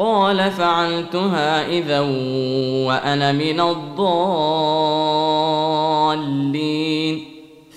[0.00, 2.00] قال فعلتها إذا
[2.86, 4.00] وأنا من الضالين.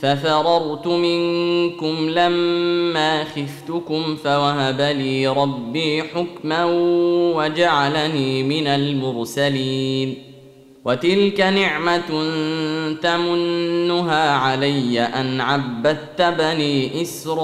[0.02, 6.66] ففررت منكم لما خفتكم فوهب لي ربي حكما
[7.36, 10.18] وجعلني من المرسلين.
[10.86, 12.24] وتلك نعمة
[13.02, 17.44] تمنها علي أن عبدت بني إسرائيل.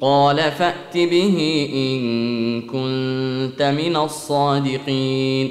[0.00, 5.50] قال فأت به إن كنت من الصادقين.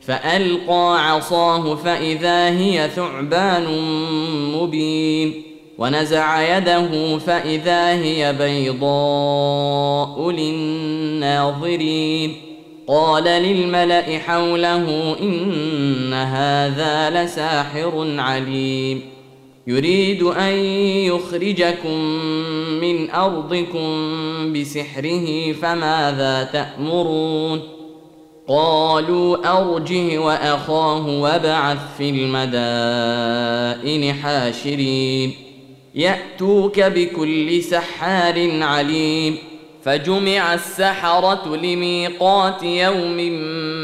[0.00, 3.66] فألقى عصاه فإذا هي ثعبان
[4.54, 5.42] مبين.
[5.78, 12.34] ونزع يده فإذا هي بيضاء للناظرين.
[12.86, 19.02] قال للملأ حوله إن هذا لساحر عليم.
[19.66, 20.52] يريد أن
[21.04, 21.98] يخرجكم
[22.80, 23.82] من أرضكم
[24.52, 27.60] بسحره فماذا تأمرون؟
[28.48, 35.34] قالوا أرجه وأخاه وابعث في المدائن حاشرين.
[35.94, 39.38] يأتوك بكل سحار عليم.
[39.84, 43.30] فجمع السحرة لميقات يوم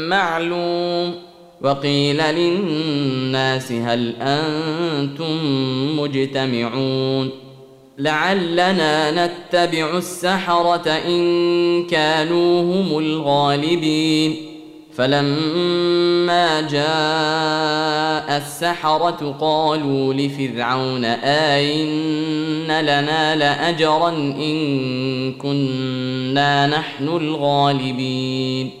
[0.09, 1.30] معلوم.
[1.63, 5.37] وقيل للناس هل أنتم
[5.99, 7.29] مجتمعون
[7.97, 14.35] لعلنا نتبع السحرة إن كانوا هم الغالبين
[14.95, 28.80] فلما جاء السحرة قالوا لفرعون آئن لنا لأجرا إن كنا نحن الغالبين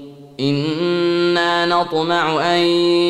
[0.41, 2.59] أنا نطمع ان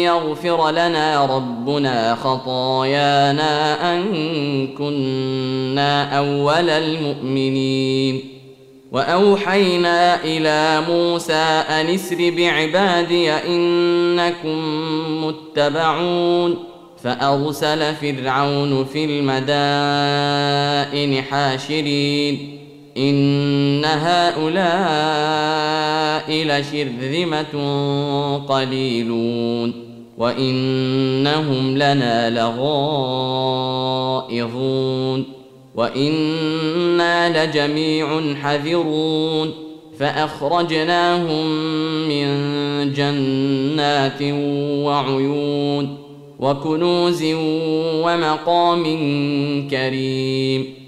[0.04, 8.24] يغفر لنا ربنا خطايانا ان كنا اول المؤمنين
[8.92, 14.60] واوحينا إلى موسى ان اسر بعبادي انكم
[15.26, 16.58] متبعون
[17.04, 19.42] فارسل فرعون في المدائن
[21.24, 22.61] حاشرين
[23.02, 24.62] ان هؤلاء
[26.30, 27.54] لشرذمه
[28.50, 29.74] قليلون
[30.18, 32.30] وانهم لنا
[34.30, 34.32] لغائظون
[35.76, 39.52] وأنا لجميع حذرون
[40.00, 41.46] فاخرجناهم
[42.08, 42.28] من
[42.94, 44.22] جنات
[44.86, 45.98] وعيون
[46.40, 47.24] وكنوز
[48.04, 48.84] ومقام
[49.72, 50.81] كريم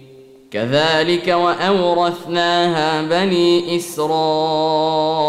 [0.54, 5.24] كذلك وأورثناها بني إسرائيل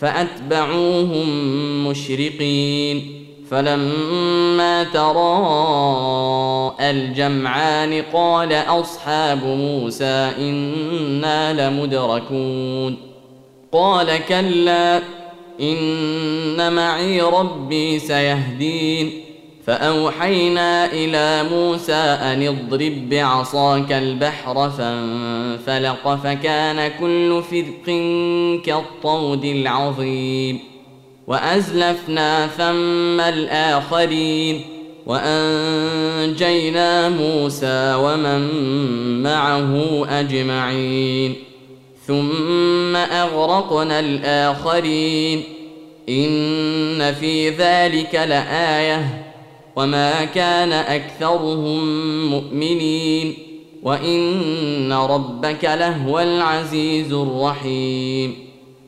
[0.00, 1.28] فأتبعوهم
[1.88, 6.36] مشرقين فلما تراءى
[6.90, 12.96] الجمعان قال أصحاب موسى إنا لمدركون
[13.72, 15.02] قال كلا
[15.60, 19.25] إن معي ربي سيهدين
[19.66, 27.86] فأوحينا إلى موسى أن اضرب بعصاك البحر فانفلق فكان كل فرق
[28.64, 30.58] كالطود العظيم
[31.26, 34.60] وأزلفنا ثم الآخرين
[35.06, 38.42] وأنجينا موسى ومن
[39.22, 41.34] معه أجمعين
[42.06, 45.42] ثم أغرقنا الآخرين
[46.08, 49.25] إن في ذلك لآيةٌ
[49.76, 51.80] وما كان اكثرهم
[52.30, 53.34] مؤمنين
[53.82, 58.34] وان ربك لهو العزيز الرحيم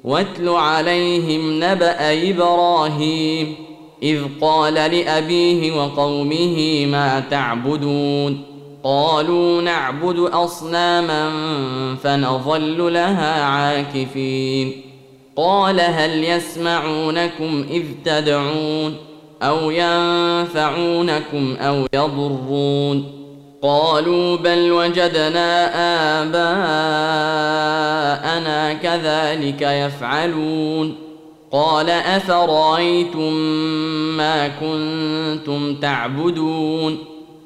[0.04, 3.54] واتل عليهم نبا إبراهيم
[4.02, 8.40] اذ قال لابيه وقومه ما تعبدون
[8.84, 11.30] قالوا نعبد اصناما
[12.02, 14.72] فنظل لها عاكفين
[15.36, 19.07] قال هل يسمعونكم اذ تدعون
[19.42, 23.18] أو ينفعونكم أو يضرون
[23.62, 25.70] قالوا بل وجدنا
[26.22, 27.12] آباءنا
[28.72, 30.94] كذلك يفعلون
[31.52, 33.32] قال أفرأيتم
[34.16, 36.98] ما كنتم تعبدون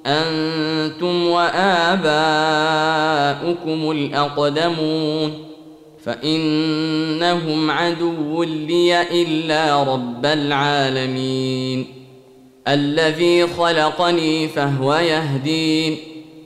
[0.07, 2.11] أنتم وآباؤكم
[3.91, 5.52] الأقدمون
[6.05, 12.03] فإنهم عدو لي إلا رب العالمين.
[12.69, 15.97] الذي خلقني فهو يهدين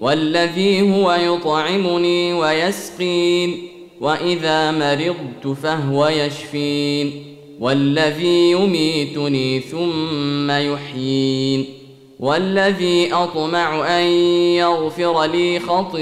[0.01, 3.69] والذي هو يطعمني ويسقين
[4.01, 7.13] وإذا مرضت فهو يشفين
[7.61, 11.67] والذي يميتني ثم يحيين
[12.21, 14.05] والذي أطمع أن
[14.57, 15.97] يغفر لي خطيئتي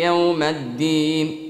[0.00, 1.49] يوم الدين.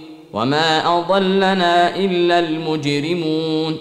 [0.33, 3.77] وما اضلنا الا المجرمون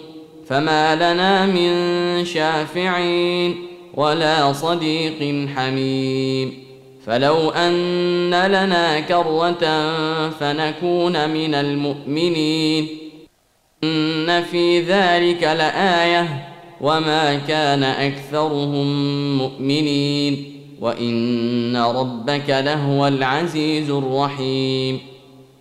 [0.47, 3.57] فما لنا من شافعين
[3.95, 6.52] ولا صديق حميم
[7.07, 9.61] فلو ان لنا كره
[10.40, 12.88] فنكون من المؤمنين
[13.85, 16.47] ان في ذلك لايه
[16.80, 18.88] وما كان اكثرهم
[19.38, 25.00] مؤمنين وان ربك لهو العزيز الرحيم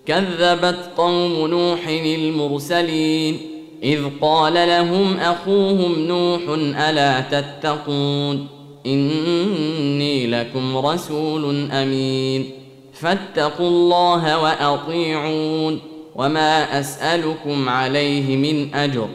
[0.10, 3.38] كذبت قوم نوح المرسلين
[3.84, 6.42] إذ قال لهم أخوهم نوح
[6.90, 8.48] ألا تتقون
[8.86, 12.50] إني لكم رسول أمين
[12.94, 15.80] فاتقوا الله وأطيعون
[16.16, 19.08] وما أسألكم عليه من أجر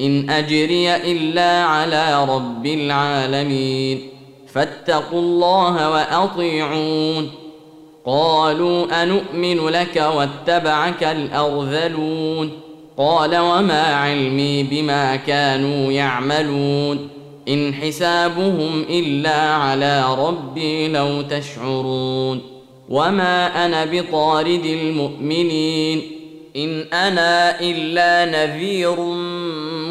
[0.00, 4.00] إن أجري إلا على رب العالمين
[4.52, 7.41] فاتقوا الله وأطيعون
[8.06, 12.50] قالوا انومن لك واتبعك الأرذلون؟
[12.96, 17.08] قال وما علمي بما كانوا يعملون.
[17.48, 22.40] إن حسابهم إلا على ربي لو تشعرون.
[22.88, 26.02] وما أنا بطارد المؤمنين.
[26.56, 29.00] إن أنا إلا نذير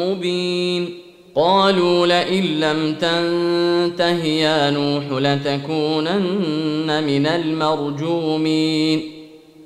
[0.00, 1.01] مبين.
[1.34, 9.02] قالوا لئن لم تنته يا نوح لتكونن من المرجومين.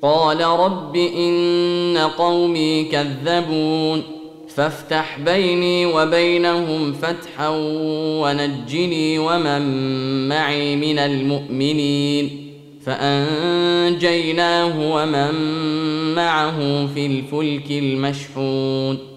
[0.01, 4.03] قال رب إن قومي كذبون.
[4.55, 7.49] فافتح بيني وبينهم فتحا
[8.21, 9.61] ونجني ومن
[10.29, 12.53] معي من المؤمنين.
[12.85, 15.33] فأنجيناه ومن
[16.15, 19.16] معه في الفلك المشحون.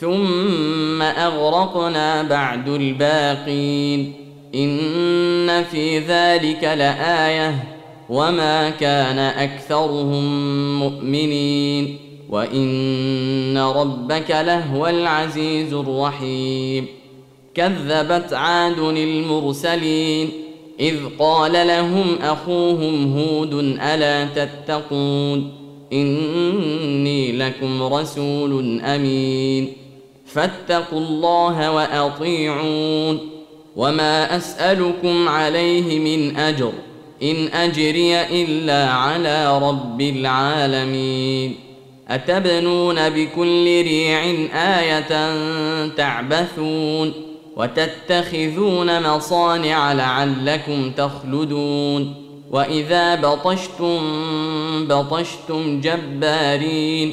[0.00, 4.12] ثم أغرقنا بعد الباقين.
[4.54, 7.64] إن في ذلك لآية.
[8.08, 10.24] وما كان أكثرهم
[10.78, 11.96] مؤمنين.
[12.30, 16.86] وإن ربك لهو العزيز الرحيم.
[17.54, 20.28] كذبت عاد المرسلين.
[20.80, 23.54] إذ قال لهم أخوهم هود
[23.94, 25.52] ألا تتقون.
[25.92, 29.72] إني لكم رسول أمين.
[30.32, 33.28] فاتقوا الله وأطيعون.
[33.76, 36.72] وما أسألكم عليه من أجر.
[37.22, 41.54] إن أجري إلا على رب العالمين.
[42.08, 44.22] أتبنون بكل ريع
[44.54, 45.36] آية
[45.88, 47.12] تعبثون.
[47.56, 52.14] وتتخذون مصانع لعلكم تخلدون.
[52.50, 54.00] وإذا بطشتم
[54.88, 57.12] بطشتم جبارين.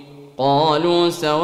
[0.41, 1.41] قالوا سواء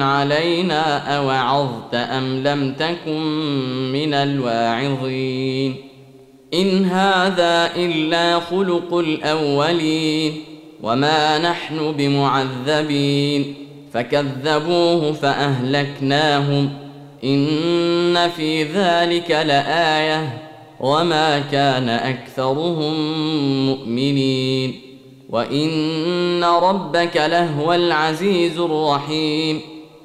[0.00, 3.22] علينا أوعظت أم لم تكن
[3.92, 5.74] من الواعظين
[6.54, 10.44] إن هذا إلا خلق الأولين
[10.82, 13.54] وما نحن بمعذبين
[13.92, 16.70] فكذبوه فأهلكناهم
[17.24, 20.38] إن في ذلك لآية
[20.80, 22.94] وما كان أكثرهم
[23.66, 24.91] مؤمنين
[25.32, 29.60] وان ربك لهو العزيز الرحيم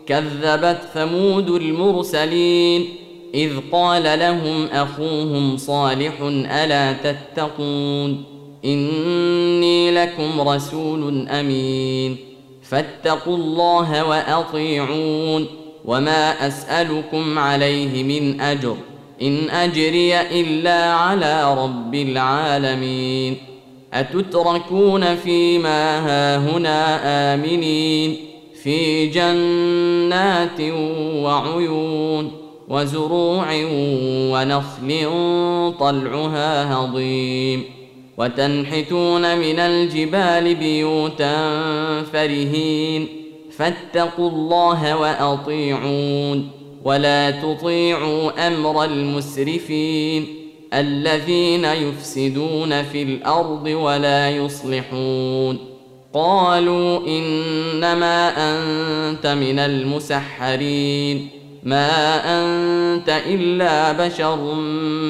[0.08, 2.86] كذبت ثمود المرسلين
[3.34, 8.24] اذ قال لهم اخوهم صالح الا تتقون
[8.66, 12.18] اني لكم رسول امين
[12.64, 15.46] فاتقوا الله واطيعون
[15.86, 18.76] وما اسالكم عليه من اجر
[19.22, 23.38] ان اجري الا على رب العالمين
[23.94, 27.00] أتتركون فيما هاهنا
[27.34, 28.18] آمنين
[28.64, 30.62] في جنات
[31.24, 32.32] وعيون
[32.68, 33.48] وزروع
[34.32, 35.10] ونخل
[35.80, 37.64] طلعها هضيم
[38.18, 41.34] وتنحتون من الجبال بيوتا
[42.04, 43.08] فرهين
[43.58, 46.50] فاتقوا الله وأطيعون
[46.84, 50.37] ولا تطيعوا أمر المسرفين
[50.74, 55.58] الذين يفسدون في الأرض ولا يصلحون.
[56.14, 61.28] قالوا إنما أنت من المسحرين.
[61.64, 64.54] ما أنت إلا بشر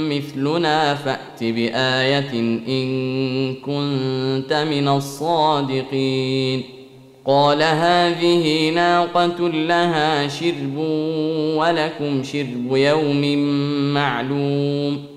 [0.10, 0.96] مثلنا.
[0.96, 2.32] فأت بآية
[2.68, 6.64] إن كنت من الصادقين.
[7.26, 10.78] قال هذه ناقة لها شرب
[11.58, 13.38] ولكم شرب يوم
[13.94, 15.17] معلوم.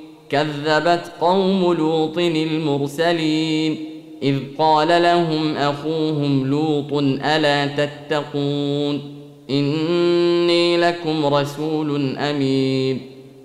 [0.31, 3.77] كذبت قوم لوط المرسلين
[4.23, 6.93] إذ قال لهم أخوهم لوط
[7.25, 9.01] ألا تتقون
[9.49, 13.01] إني لكم رسول أمين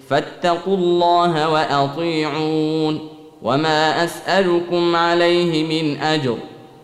[0.09, 2.99] فاتقوا الله وأطيعون
[3.43, 6.37] وما أسألكم عليه من أجر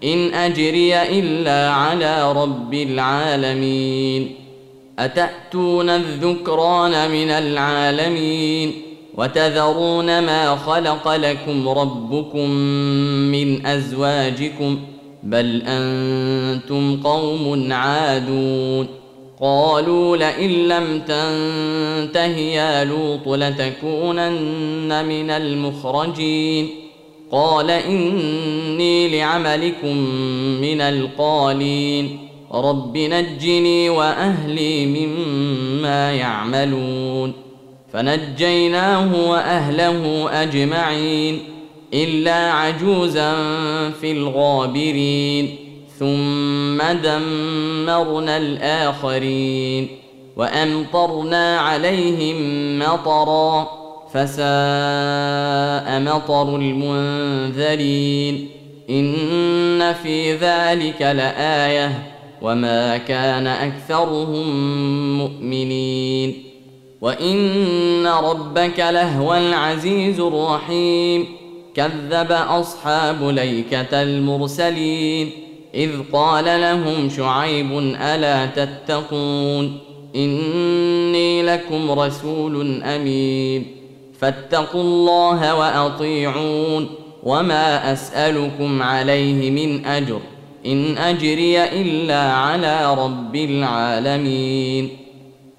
[0.04, 4.34] إن أجري إلا على رب العالمين
[4.98, 12.50] أتأتون الذكران من العالمين وتذرون ما خلق لكم ربكم
[13.30, 14.78] من أزواجكم
[15.22, 18.86] بل أنتم قوم عادون
[19.40, 26.68] قالوا لئن لم تنته يا لوط لتكونن من المخرجين
[27.32, 29.96] قال إني لعملكم
[30.60, 32.18] من القالين
[32.52, 37.32] رب نجني وأهلي مما يعملون
[37.92, 41.38] فنجيناه وأهله أجمعين
[41.94, 43.34] إلا عجوزا
[44.00, 45.56] في الغابرين
[45.98, 49.88] ثم دمرنا الآخرين
[50.36, 53.68] وأمطرنا عليهم مطرا
[54.12, 58.48] فساء مطر المنذرين.
[58.90, 61.92] إن في ذلك لآية
[62.42, 64.48] وما كان أكثرهم
[65.18, 66.51] مؤمنين.
[67.02, 71.26] وان ربك لهو العزيز الرحيم
[71.74, 75.30] كذب اصحاب ليكه المرسلين
[75.74, 79.78] اذ قال لهم شعيب الا تتقون
[80.16, 83.66] اني لكم رسول امين
[84.18, 86.88] فاتقوا الله واطيعون
[87.22, 90.20] وما اسالكم عليه من اجر
[90.66, 95.01] ان اجري الا على رب العالمين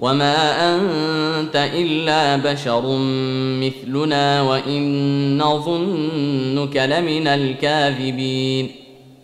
[0.00, 2.82] وما انت الا بشر
[3.60, 8.70] مثلنا وان نظنك لمن الكاذبين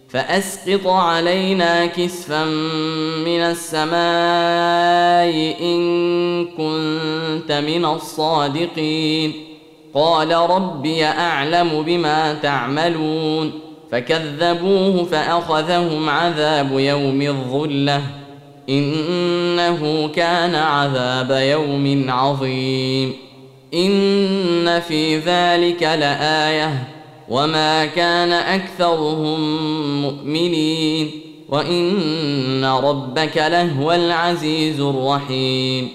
[0.08, 2.44] فاسقط علينا كسفا
[3.24, 3.94] من السماء
[5.62, 9.32] ان كنت من الصادقين
[9.94, 13.52] قال ربي اعلم بما تعملون
[13.92, 18.02] فكذبوه فاخذهم عذاب يوم الظله
[19.70, 23.12] إنه كان عذاب يوم عظيم.
[23.74, 26.88] إن في ذلك لآية.
[27.28, 29.40] وما كان أكثرهم
[30.02, 31.10] مؤمنين.
[31.48, 35.88] وإن ربك لهو العزيز الرحيم.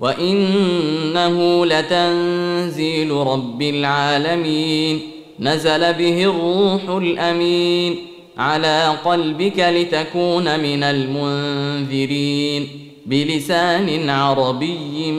[0.00, 5.00] وإنه لتنزيل رب العالمين.
[5.40, 7.96] نزل به الروح الأمين.
[8.38, 12.68] على قلبك لتكون من المنذرين.
[13.06, 15.12] بلسان عربي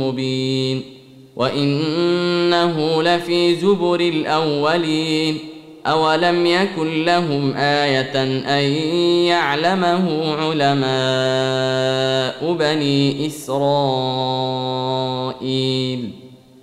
[0.00, 0.82] مبين
[1.36, 5.38] وإنه لفي زبر الأولين
[5.86, 8.22] أولم يكن لهم آية
[8.58, 8.62] أن
[9.26, 10.86] يعلمه علماء
[12.52, 13.66] بني إسرائيل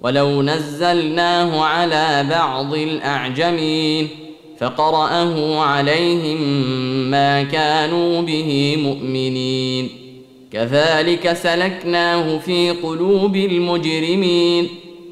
[0.02, 4.08] ولو نزلناه على بعض الأعجمين
[4.60, 6.42] فقرأه عليهم
[7.12, 10.03] ما كانوا به مؤمنين
[10.54, 14.68] كذلك سلكناه في قلوب المجرمين.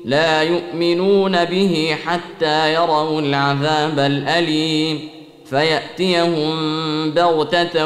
[0.05, 4.99] لا يؤمنون به حتى يروا العذاب الأليم.
[5.45, 6.55] فيأتيهم
[7.11, 7.85] بغتة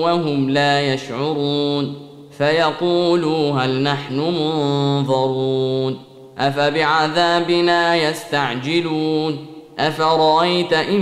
[0.00, 1.94] وهم لا يشعرون.
[2.38, 5.98] فيقولوا هل نحن منظرون.
[6.38, 9.46] أفبعذابنا يستعجلون؟
[9.78, 11.00] أفرأيت إن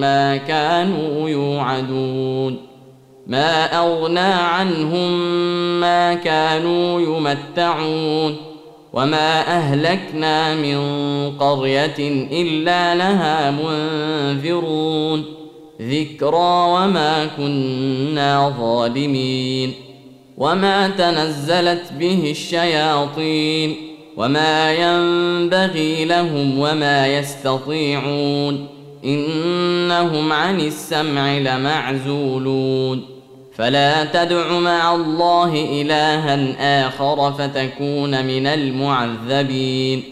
[0.00, 2.58] ما كانوا يوعدون.
[3.26, 5.30] ما أغنى عنهم
[5.80, 8.36] ما كانوا يمتعون.
[8.92, 10.78] وما أهلكنا من
[11.38, 15.24] قرية إلا لها منذرون.
[15.82, 19.72] ذكرى وما كنا ظالمين.
[20.36, 23.87] وما تنزلت به الشياطين.
[24.18, 28.66] وما ينبغي لهم وما يستطيعون
[29.04, 33.02] انهم عن السمع لمعزولون
[33.54, 40.02] فلا تدع مع الله الها اخر فتكون من المعذبين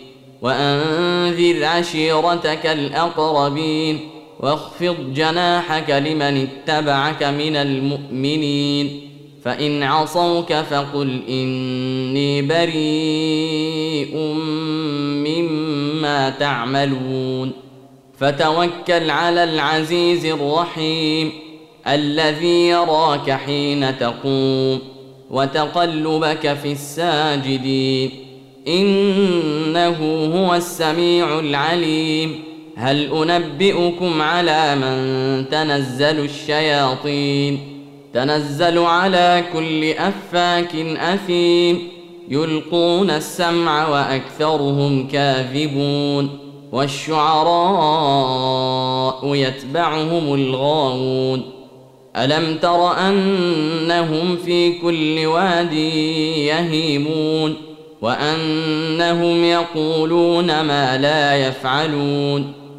[0.43, 4.01] وانذر عشيرتك الاقربين
[4.41, 9.06] واخفض جناحك لمن اتبعك من المؤمنين
[9.47, 14.17] فإن عصوك فقل إني بريء
[15.27, 17.53] مما تعملون.
[18.19, 21.33] فتوكل على العزيز الرحيم
[21.87, 24.79] الذي يراك حين تقوم
[25.31, 28.11] وتقلبك في الساجدين.
[28.69, 29.97] إنه
[30.35, 32.43] هو السميع العليم.
[32.77, 37.76] هل أنبئكم على من تنزل الشياطين؟
[38.17, 41.89] تنزل على كل أفاك أثيم.
[42.29, 46.39] يلقون السمع وأكثرهم كاذبون.
[46.73, 51.43] والشعراء يتبعهم الغاوون.
[52.17, 57.55] ألم تر أنهم في كل واد يهيمون؟
[58.03, 62.53] وأنهم يقولون ما لا يفعلون.